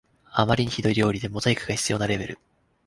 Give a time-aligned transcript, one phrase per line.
[0.31, 2.39] あまりにひどい料理でモザイクが必要なレベル